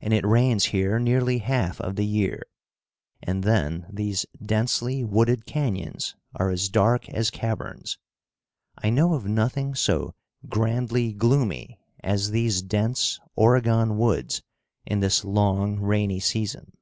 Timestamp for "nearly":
1.00-1.38